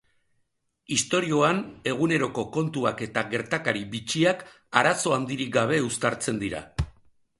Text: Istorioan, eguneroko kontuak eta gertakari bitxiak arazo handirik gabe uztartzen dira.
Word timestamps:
Istorioan, 0.95 1.59
eguneroko 1.91 2.45
kontuak 2.57 3.03
eta 3.09 3.25
gertakari 3.35 3.85
bitxiak 3.93 4.43
arazo 4.83 5.15
handirik 5.19 5.53
gabe 5.59 5.83
uztartzen 5.91 6.43
dira. 6.47 6.65